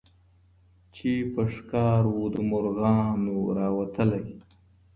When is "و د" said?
2.09-2.37